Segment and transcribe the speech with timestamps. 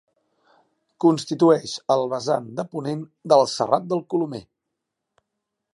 [1.03, 3.03] Constitueix el vessant de ponent
[3.33, 4.45] del Serrat del Colomer.